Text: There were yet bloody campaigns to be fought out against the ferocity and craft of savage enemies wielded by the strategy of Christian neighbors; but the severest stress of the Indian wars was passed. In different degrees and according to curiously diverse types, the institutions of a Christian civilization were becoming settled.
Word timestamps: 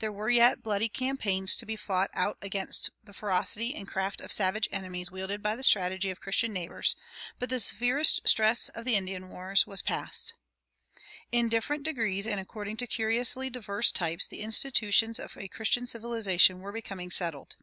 There 0.00 0.12
were 0.12 0.28
yet 0.28 0.62
bloody 0.62 0.90
campaigns 0.90 1.56
to 1.56 1.64
be 1.64 1.76
fought 1.76 2.10
out 2.12 2.36
against 2.42 2.90
the 3.02 3.14
ferocity 3.14 3.74
and 3.74 3.88
craft 3.88 4.20
of 4.20 4.30
savage 4.30 4.68
enemies 4.70 5.10
wielded 5.10 5.42
by 5.42 5.56
the 5.56 5.62
strategy 5.62 6.10
of 6.10 6.20
Christian 6.20 6.52
neighbors; 6.52 6.94
but 7.38 7.48
the 7.48 7.58
severest 7.58 8.28
stress 8.28 8.68
of 8.68 8.84
the 8.84 8.96
Indian 8.96 9.30
wars 9.30 9.66
was 9.66 9.80
passed. 9.80 10.34
In 11.30 11.48
different 11.48 11.84
degrees 11.84 12.26
and 12.26 12.38
according 12.38 12.76
to 12.76 12.86
curiously 12.86 13.48
diverse 13.48 13.90
types, 13.90 14.26
the 14.26 14.40
institutions 14.40 15.18
of 15.18 15.38
a 15.38 15.48
Christian 15.48 15.86
civilization 15.86 16.58
were 16.60 16.70
becoming 16.72 17.10
settled. 17.10 17.56